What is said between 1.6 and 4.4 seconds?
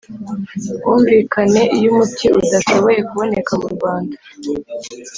Iyo umuti udashoboye kuboneka murwanda